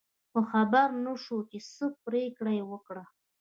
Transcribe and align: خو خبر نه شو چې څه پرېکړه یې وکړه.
خو 0.31 0.39
خبر 0.51 0.87
نه 1.05 1.13
شو 1.23 1.37
چې 1.49 1.57
څه 1.73 1.85
پرېکړه 2.05 2.51
یې 2.57 2.63
وکړه. 2.71 3.03